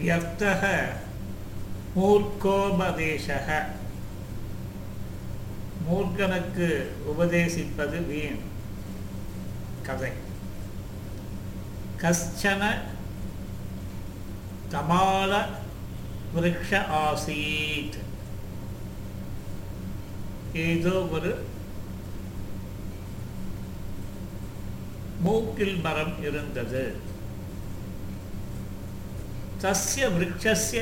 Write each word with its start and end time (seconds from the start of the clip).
வியர்த்தக 0.00 0.92
மூர்க்கோபதேசக. 1.96 3.64
மூர்க்கனுக்கு 5.90 6.86
உபதேசிப்பது 7.18 8.06
வீண் 8.06 8.38
கதை. 9.82 10.10
கஷ்டன 11.98 12.74
கமால 14.70 15.44
விரக்ஷ 16.36 16.82
ஆசீத். 17.04 17.98
ஏதோ 20.52 20.90
ஒரு 20.90 21.46
மூக்கில் 25.20 25.76
மரம் 25.76 26.22
இருந்தது. 26.22 26.96
தஸ்ய 29.61 30.03
விருட்சஸ்ய 30.15 30.81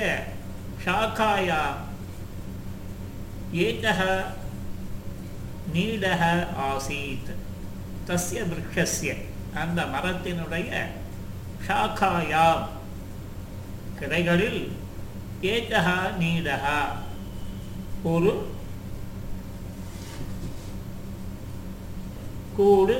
शाखाया 0.79 1.63
एकः 3.61 3.99
நீடக 5.73 6.23
ஆசீத் 6.63 7.29
தஸ்ய 8.07 8.39
விருட்சஸ்ய 8.49 9.11
அந்த 9.55 9.79
மரத்தினுடைய 9.93 10.71
ஷாக்காயாம் 11.65 12.63
கிளைகளில் 13.99 14.61
ஏகா 15.51 15.95
நீடகா 16.19 16.79
ஒரு 18.05 18.33
கூடு 22.55 22.97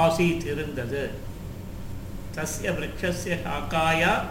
ஆசீத் 0.00 0.48
இருந்தது 0.52 1.04
தஸ்ய 2.36 2.74
விருட்சஸ்ய 2.76 3.36
ஷாக்காயாம் 3.44 4.26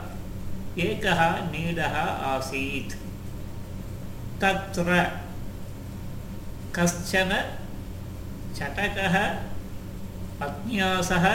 एकः 0.80 1.22
नीडः 1.52 1.96
आसीत् 2.32 2.96
तत्र 4.42 4.98
कश्चन 6.76 7.32
चटकः 8.58 9.16
पत्न्या 10.40 10.90
सह 11.04 11.26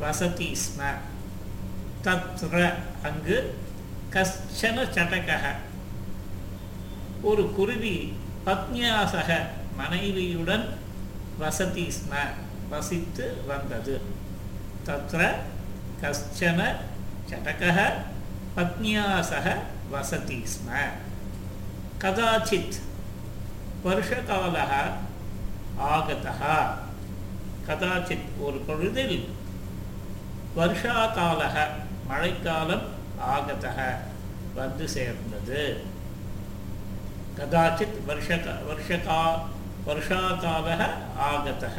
वसति 0.00 0.50
स्म 0.56 0.80
तत्र 2.06 2.56
அங்கு 3.08 3.36
கஷ்டன 4.14 4.78
சடகः 4.96 5.44
ஒரு 7.28 7.44
குருவி 7.56 7.94
பத்னியாசக 8.46 9.30
மனைவியுடன் 9.78 10.66
வசதி 11.40 11.84
ஸ்ம 11.96 12.12
வசித்து 12.72 13.26
வந்தது 13.48 13.96
தத்ர 14.86 15.20
கஷ்டன 16.02 16.60
चटकः 17.30 17.78
पत्न्या 18.56 19.04
सह 19.30 19.46
वसति 19.90 20.38
स्म 20.46 20.68
कदाचित् 22.02 22.76
वर्षकालः 23.86 24.72
आगतः 25.92 26.42
கதாச்சித் 27.68 28.28
ஒரு 28.46 28.58
பொழுதில் 28.66 29.18
வருஷாகாலக 30.56 31.56
மழைக்காலம் 32.08 32.86
ஆகதக 33.34 33.78
வந்து 34.54 34.86
சேர்ந்தது 34.94 35.62
கதாச்சித் 37.38 37.98
வருஷக 38.08 38.56
வருஷகா 38.70 39.20
வருஷாகாலக 39.88 40.82
ஆகதக 41.28 41.78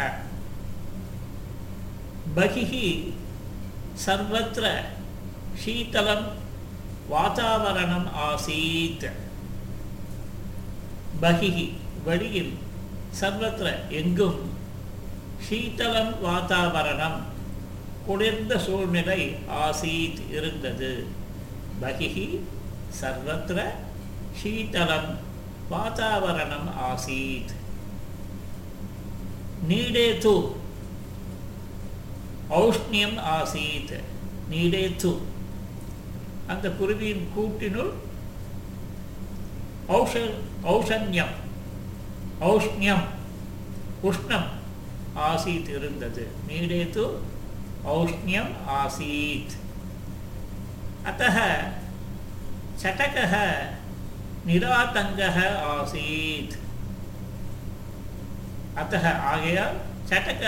बहिः 2.35 2.71
सर्वत्र 3.97 4.65
शीतलं 5.61 6.21
வாதாவரணம் 7.10 8.08
ஆசீத். 8.28 9.10
பகிஹி 11.22 11.72
வெளியில் 12.04 12.58
சர்வத்திர 13.20 13.88
எங்கும் 13.88 14.40
சீதலம் 15.48 16.12
வாதாவரணம் 16.24 17.18
குளிர்ந்த 18.06 18.58
சூழ்நிலை 18.58 19.36
ஆசீத் 19.64 20.20
இருந்தது. 20.30 21.06
பகிஹி 21.82 22.26
சர்வத்திர 23.00 23.58
சீதலம் 24.42 25.10
வாதாவரணம் 25.70 26.68
ஆசீத். 26.90 27.52
நீடே 29.68 30.18
தூ 30.18 30.34
ಔಷ್ಣ್ಯಂ 32.50 33.12
ಆಸೀತ್ 33.18 34.00
அந்த 36.52 36.66
குருவியின் 36.78 37.24
கூட்டினுள் 37.34 37.92
ஔஷன்யம் 40.72 41.34
ஔஷ்ணியம் 42.50 43.04
உஷ்ணம் 44.08 44.48
ஆசீத் 45.28 45.70
இருந்தது. 45.76 46.24
நீரே 46.48 46.80
தூ 46.96 47.04
ஔஷ்ணியம் 47.96 48.52
ஆசீத். 48.80 49.54
அத்த 51.08 51.22
சட்டக 52.82 53.16
நிராதங்க 54.48 55.20
ஆசீத். 55.74 56.56
அத்த 58.80 58.94
ஆகையால் 59.32 59.76
சட்டக 60.10 60.44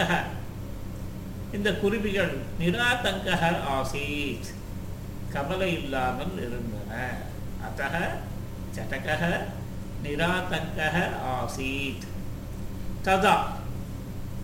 இந்த 1.57 1.69
குருவிகள் 1.83 2.35
நிராதங்க 2.61 3.29
ஆசீத். 3.77 4.51
கவலை 5.33 5.83
இல்லாமல் 5.83 6.37
இருந்தன. 6.37 7.11
அத்தக 7.61 8.09
சட்டகः 8.71 9.45
நிராதங்கः 10.05 11.11
ஆசீத். 11.35 12.07
ததா. 13.05 13.37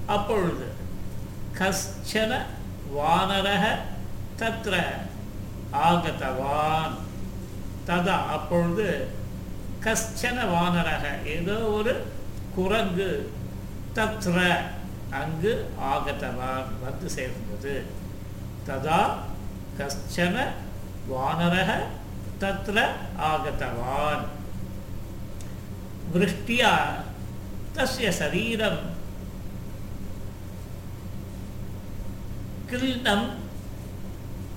அப்பொழுது 0.06 0.66
கஷ்டன 1.58 2.42
வானரக 2.96 3.78
தத்ர 4.38 4.84
ஆகதவான். 5.72 6.94
ததா. 7.86 8.26
அப்பொழுது 8.26 9.08
கஷ்டன 9.80 10.50
வானரக 10.50 11.26
ஏதோ 11.26 11.52
ஒரு 11.52 12.06
குரங்கு 12.54 13.32
தத்ர 13.94 14.56
அங்கு 15.10 15.70
ஆகதவான் 15.80 16.64
வந்து 16.84 17.10
சேர்ந்தது. 17.10 17.86
ததா 18.66 19.14
கஷ்டன 19.78 20.46
वानरः 21.08 21.80
तत्र 22.40 22.78
आगतवान्। 23.18 24.38
वृष्ट्या 26.12 27.04
तस्य 27.76 28.12
शरीरं 28.12 28.76
क्रीडम् 32.68 33.40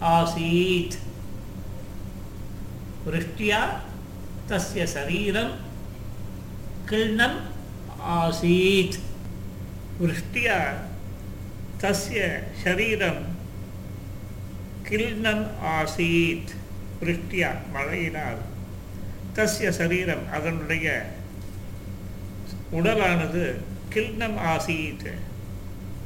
आसीत्। 0.04 0.96
वृष्ट्या 3.08 3.84
तस्य 4.50 4.88
शरीरं 4.88 5.50
क्रीडम् 6.88 7.40
आसीत्। 8.02 9.02
वृष्ट्या 10.02 10.88
तस्य 11.82 12.52
शरीरं 12.64 13.31
கில்னம் 14.92 15.44
ஆசீத் 15.78 16.52
விருஷ்டியா 17.02 17.50
மழையினால். 17.74 18.42
தஸ்ய 19.36 19.70
சரீரம் 19.78 20.24
அதனுடைய 20.38 20.88
உடலானது 22.78 23.44
கில்னம் 23.94 24.38
ஆசீத் 24.54 25.08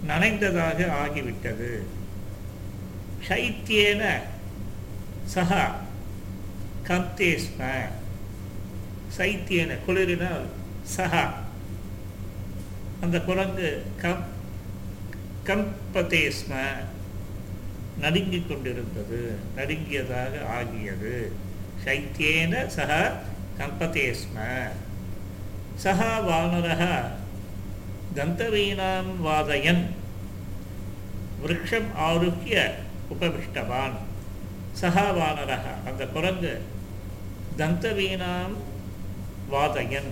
நனைந்ததாக 0.10 0.80
ஆகிவிட்டது. 1.04 1.72
சைத்தியேன 3.28 4.04
சகா 5.36 5.64
கந்தே 6.88 7.32
ஸ்ம 7.44 7.70
சைத்தியேன 9.18 9.78
குளிரினால் 9.86 10.46
சஹா. 10.96 11.24
அந்த 13.04 13.18
குரங்கு 13.30 13.70
கம் 14.02 14.26
கம்பதே 15.48 16.24
ஸ்ம 16.40 16.54
நடுங்கி 18.00 18.46
கொண்டிருந்தது 18.48 19.40
நடுங்கியதாக 19.58 20.46
ஆகியது. 20.46 21.32
சைத்தியேன 21.86 22.68
சக 22.68 23.22
கம்பதே 23.58 24.16
ஸ்ம 24.16 24.68
சக 25.76 26.20
வானரக 26.20 27.12
கந்தவீனாம் 28.16 29.12
வாதயன். 29.24 29.84
விரக்ஷம் 31.44 31.90
ஆருக்கிய 32.00 32.72
உபவிஷ்டவான். 33.14 33.98
சகா 34.82 35.14
வானரக 35.14 35.62
அந்த 35.86 36.06
குரங்கு 36.06 36.62
தந்தவீனாம் 37.58 38.56
வாதயன். 39.52 40.12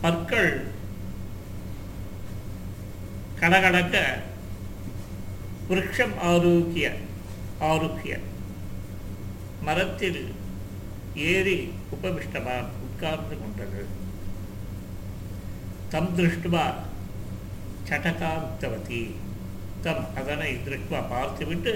பற்கள் 0.00 0.66
கடகடக்க 3.40 4.18
விருட்சம் 5.68 6.14
ஆரோக்கிய 6.24 6.86
ஆரோக்கிய 7.64 8.14
மரத்தில் 9.62 10.22
ஏறி 11.26 11.58
உபவிஷ்டமா 11.94 12.56
உட்கார்ந்து 12.86 13.36
கொண்டது 13.36 13.82
தம் 15.92 16.12
திருஷ்டுவா 16.16 16.66
சட்டகா 17.88 18.30
உத்தவதி 18.42 19.02
தம் 19.82 20.04
அதனை 20.14 20.50
திருஷ்டுவா 20.64 21.00
பார்த்துவிட்டு 21.08 21.74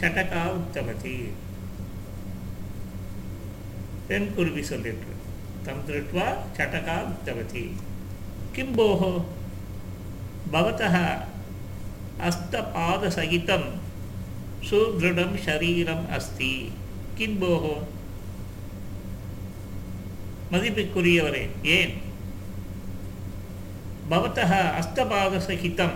சட்டகா 0.00 0.42
உத்தவதி 0.56 1.16
பெண் 4.08 4.28
குருவி 4.34 4.62
சொல்லிட்டு 4.64 5.12
தம் 5.62 5.84
திருஷ்டுவா 5.86 6.26
சட்டகா 6.58 6.96
உத்தவதி 7.06 7.64
கிம் 8.52 8.76
போகோ 8.76 9.12
हस्तपादसहितं 12.21 13.63
सुदृढं 14.63 15.31
शरीरम् 15.39 16.05
अस्ति 16.15 16.53
किं 17.17 17.33
भोः 17.39 17.65
மதிப்புக்குரியவரே 20.53 21.41
ஏன் 21.75 21.93
பவத்தக 24.09 24.53
அஸ்தபாதசகிதம் 24.79 25.93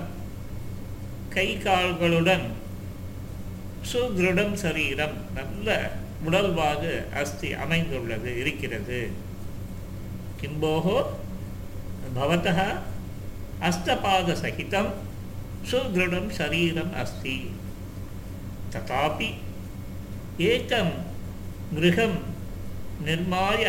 கை 1.33 1.47
கால்களுடன் 1.65 2.45
சுதிருடம் 3.91 4.53
சரீரம் 4.63 5.15
நல்ல 5.37 5.67
உடல்வாக 6.25 6.83
அஸ்தி 7.21 7.49
அமைந்துள்ளது 7.63 8.31
இருக்கிறது 8.41 8.99
கிம்போகோ 10.39 10.97
भवतः 12.15 12.59
हस्तपादसहितं 13.61 14.85
सुदृढं 15.65 16.29
शरीरम् 16.31 16.93
अस्ति 16.95 17.35
तथापि 18.75 19.29
एकं 20.45 20.89
गृहं 21.73 22.15
निर्माय 23.05 23.65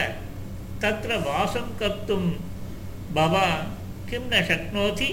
तत्र 0.83 1.19
वासं 1.21 1.75
कर्तुं 1.79 2.23
भवान् 3.15 3.75
किं 4.09 4.25
न 4.31 4.43
शक्नोति 4.45 5.11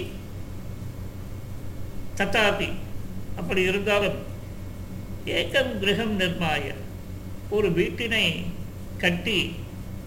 तथापि 2.18 2.70
அப்படி 3.38 3.62
இருந்தாலும் 3.70 4.18
ஏகம் 5.34 5.72
கிரகம் 5.80 6.14
நிர்மாய 6.20 6.64
ஒரு 7.56 7.68
வீட்டினை 7.78 8.26
கட்டி 9.02 9.38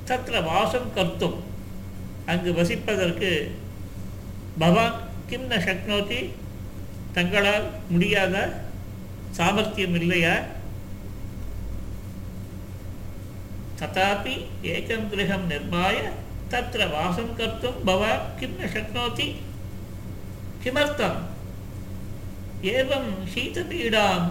தத்திர 0.09 0.37
வாசம் 0.47 0.89
கர்த்தும் 0.97 1.37
அங்கு 2.31 2.51
வசிப்பதற்கு 2.59 3.31
பவான் 4.63 4.97
கிம் 5.29 5.47
ந 5.51 5.57
சக்னோதி 5.67 6.19
தங்களால் 7.12 7.70
முடியாத 7.88 8.62
சாமர்த்தியம் 9.30 9.94
இல்லையா? 9.94 10.34
ததாபி 13.80 14.34
ஏகம் 14.62 15.08
கிரகம் 15.08 15.50
நிர்மாய 15.50 15.96
தத்திர 16.48 16.90
வாசம் 16.90 17.36
கர்த்தும் 17.38 17.78
பவா 17.86 18.10
கிம் 18.38 18.56
ந 18.60 18.68
சக்னோதி. 18.68 19.36
கிமர்த்தம் 20.64 21.18
ஏவம் 22.62 23.10
சீதபீடாம் 23.34 24.26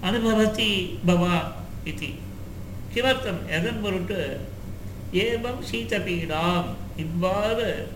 அனுபவதி 0.00 0.98
பவா 1.06 1.42
இது. 1.84 2.08
கிமர்த்தம் 2.94 3.40
எதன் 3.48 3.80
பொருட்டு? 3.82 4.20
ஏவம் 5.12 5.62
சீதபீடாம் 5.72 6.68
இவ்வாறு 6.96 7.88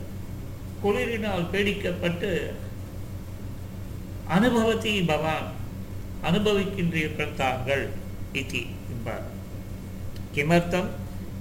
குளிரினால் 0.83 1.51
பீடிக்கப்பட்டு 1.53 2.55
அனுபவத்தை 4.29 5.03
பவான் 5.03 5.47
அனுபவிக்கின்றீர்கள் 6.23 7.35
தாங்கள் 7.35 7.91
இது 8.33 8.63
என்பார். 8.63 9.23
கிமர்த்தம் 10.35 10.87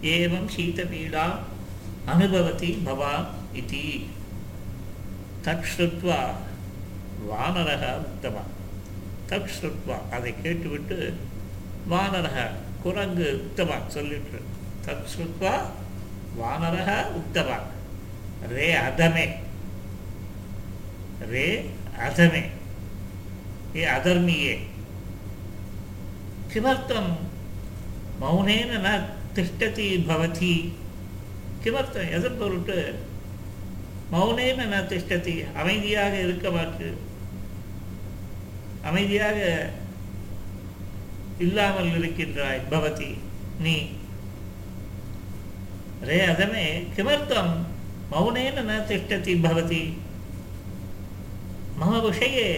ஏவம் 0.01 0.49
சீதபீடா 0.57 1.35
அனுபவதி 2.05 2.81
பவான் 2.83 3.27
இது. 3.53 3.81
தத் 5.43 5.63
ஸ்ருத்வா 5.77 6.31
வானரக 7.29 8.01
உத்தமா. 8.01 8.41
தத் 9.29 10.09
அதை 10.11 10.33
கேட்டுவிட்டு 10.41 11.13
வானரக 11.89 12.49
குரங்கு 12.83 13.49
உத்தமா 13.49 13.87
சொல்லிட்டு 13.87 14.41
தத் 14.85 15.05
ஸ்ருத்வா 15.15 15.61
வானரக 16.35 17.11
உத்தமா 17.15 17.59
ரே 18.49 18.73
அதமே. 18.73 19.29
ரே 21.19 21.69
அதமே. 21.97 22.45
ඒ 23.75 23.85
අධර්මීයේ. 23.87 24.55
කිමර්තම් 26.51 27.07
මෞනේන 28.19 28.69
න 28.77 28.87
තිෂ්ඨති 29.33 29.87
භවති. 30.07 30.53
කිමර්තම් 31.63 31.99
යසපොරුට 32.15 32.69
மௌனேன 34.11 34.65
ந 34.69 34.79
திஷ்டதி 34.89 35.33
அமைதியாக 35.61 36.13
இருக்க 36.25 36.47
மாட்டு 36.51 36.87
அமைதியாக 38.83 39.37
இல்லாமல் 41.45 41.89
இருக்கின்றாய் 41.97 42.59
பவதி 42.71 43.09
நீ 43.59 43.75
ரே 46.09 46.19
அதமே 46.31 46.65
கிமர்த்தம் 46.95 47.53
மௌனேன 48.11 48.65
ந 48.69 48.77
திஷ்டதி 48.89 49.35
பவதி 49.45 49.83
மம 51.79 51.91
விஷயே 52.05 52.49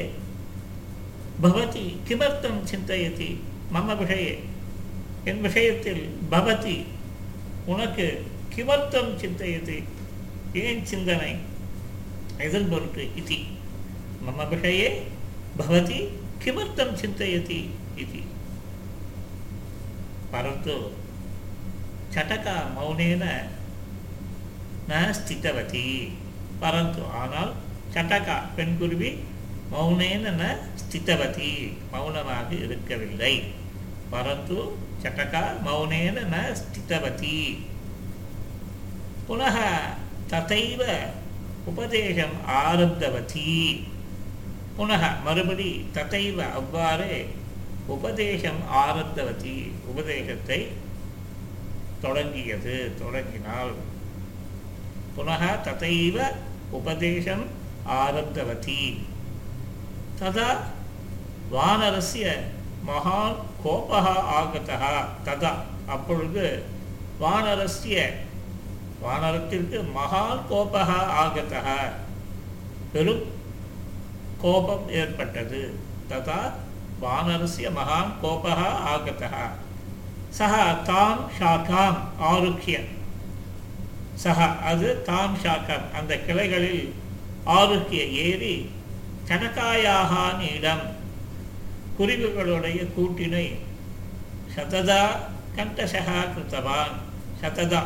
பவதி 1.43 1.85
கிமர்த்தம் 2.07 2.59
சிந்தையதி 2.65 3.29
மம 3.73 3.95
விஷயே 3.95 4.33
என் 5.25 5.41
விஷயத்தில் 5.41 6.03
பவதி 6.29 6.77
உனக்கு 7.65 8.05
கிமர்த்தம் 8.55 9.11
சிந்தையது 9.19 9.77
ஏன் 10.61 10.81
சிந்தனை 10.85 11.33
எதன் 12.45 12.69
பொருட்டு 12.69 13.03
இது 13.21 13.39
மம 14.25 14.45
விஷயே 14.51 14.87
பவதி 15.57 15.99
கிமர்த்தம் 16.43 16.95
சிந்தையதி 16.95 17.59
இது 17.95 18.21
பரந்து 20.31 20.77
சட்டகா 22.15 22.57
மௌனேன 22.75 23.23
ந 24.87 25.05
ஸ்திதவதி 25.11 25.85
பரந்து 26.59 27.03
ஆனால் 27.19 27.53
சட்டகா 27.93 28.35
பெண்குருவி 28.55 29.09
மௌனேன 29.73 30.41
ஸ்திதவதி 30.81 31.51
மௌனமாக 31.93 32.49
இருக்கவில்லை. 32.65 33.35
பரந்து 34.11 34.59
சட்டகா 35.03 35.43
மௌனேன 35.67 36.17
ந 36.33 36.35
ஸ்திதவதி. 36.59 37.39
புனக 39.27 39.57
ததைவ 40.31 40.81
உபதேசம் 41.71 42.35
ஆரப்தவதி. 42.61 43.51
புனக 44.77 45.03
மறுபடி 45.25 45.69
ததைவ 45.97 46.37
அவ்வாறு 46.59 47.11
உபதேசம் 47.95 48.61
ஆரப்தவதி 48.83 49.57
உபதேசத்தை 49.91 50.59
தொடங்கியது 52.03 52.75
தொடங்கினால் 53.01 53.73
புனக 55.17 55.43
ததைவ 55.67 56.17
உபதேசம் 56.79 57.45
ஆரப்தவதி. 58.03 58.81
ததா 60.19 60.49
வானரசிய 61.51 62.27
மகான் 62.85 63.39
கோபக 63.63 64.05
ஆகதா 64.37 64.91
ததா 65.25 65.51
அப்பொழுது 65.87 66.45
வானரசிய 67.19 67.97
வானரத்திற்கு 69.01 69.79
மகான் 69.97 70.43
கோபக 70.49 70.89
ஆகதா 71.23 71.75
பெரும் 72.93 73.23
கோபம் 74.41 74.87
ஏற்பட்டது। 74.91 75.61
ததா 76.09 76.39
வானரசிய 77.01 77.67
மகான் 77.71 78.11
கோபக 78.21 78.59
ஆகதா 78.93 79.43
சக 80.29 80.53
தாம் 80.83 81.23
ஷாக்காம் 81.37 81.99
ஆருக்கிய 82.29 82.77
சக 84.15 84.39
அது 84.63 84.87
தாம் 85.03 85.35
ஷாக்கம் 85.43 85.85
அந்த 85.93 86.13
கிளைகளில் 86.27 86.83
ஆருக்கிய 87.57 88.03
ஏறி 88.25 88.55
சடக்காயாக 89.29 90.13
இடம் 90.55 90.85
குருவிகளுடைய 91.97 92.79
கூட்டினை 92.95 93.45
சததா 94.55 95.03
கண்டசகா 95.55 96.17
கிருத்தவான். 96.33 96.93
சததா. 97.41 97.81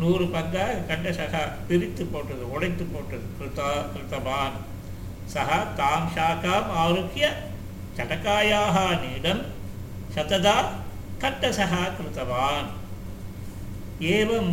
நூறு 0.00 0.24
பங்காக 0.34 0.76
கண்டசகா 0.88 1.42
பிரித்து 1.68 2.04
போட்டது 2.04 2.44
உடைத்து 2.54 2.84
போட்டது 2.84 3.26
கிருத்தா 3.38 3.68
கிருத்தவான். 3.92 4.54
சகா 5.34 5.58
தாம் 5.80 6.08
சாக்காம் 6.16 6.68
ஆரோக்கிய 6.82 7.26
சடக்காயாக 7.96 8.76
நீளம் 9.02 9.42
சததா 10.14 10.56
கண்டசகா 11.22 11.82
கிருத்தவான். 11.98 12.68
ஏவம் 14.16 14.52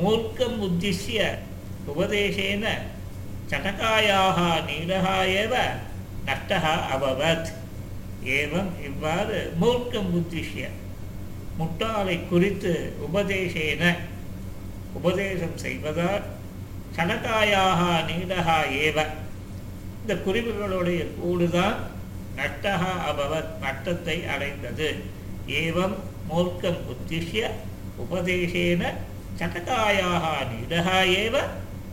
மூர்க்கம் 0.00 0.58
உத்திஷ்ய 0.66 1.20
உபதேசேன 1.90 2.64
சடகாயாக 3.50 4.64
நீளः 4.64 5.26
ஏவ 5.26 5.54
நஷ்டः 6.26 6.64
அபவத் 6.94 7.48
ஏவம் 8.24 8.84
இவ்வாறு 8.84 9.52
மூர்க்கம் 9.60 10.10
உத்திஷ்ய. 10.14 10.68
முட்டாளை 11.58 12.28
குறித்து 12.28 12.92
உபதேசேன. 13.06 13.94
உபதேசம் 14.92 15.56
செய்வதால் 15.56 16.22
சடகாயாக 16.96 17.80
நீடகா 18.10 18.58
ஏவ. 18.70 19.06
இந்த 20.00 20.14
குறிப்புகளுடைய 20.14 21.06
கூடுதான் 21.24 21.76
நட்டகா 22.36 22.92
அபவத் 23.10 23.58
நஷ்டத்தை 23.60 24.26
அடைந்தது. 24.26 25.04
ஏவம் 25.46 25.94
மூர்க்கம் 26.30 26.78
உத்திஷ்ய. 26.92 27.50
உபதேசேன 27.98 28.92
சடகாயாக 29.38 30.24
நீடகா 30.52 30.98
ஏவ 31.20 31.40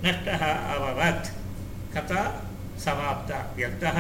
நஷ்டः 0.04 0.56
அபவத் 0.76 1.26
கதா 1.94 2.24
சமாப்தா 2.84 3.38
வியர்த்தः 3.56 3.98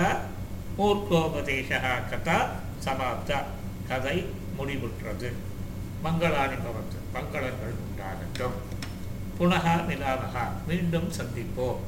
மூர்க்கோபதேசः 0.78 1.86
கதா 2.12 2.38
சமாப்தா 2.86 3.40
கதை 3.90 4.18
முடிவுற்றது। 4.58 5.30
மங்களானி 6.04 6.58
பவத்து 6.66 6.98
மங்களங்கள் 7.16 7.76
உண்டாகட்டும். 7.86 8.56
புனகா 9.38 9.74
மிலாமகா 9.90 10.46
மீண்டும் 10.70 11.10
சந்திப்போம். 11.18 11.82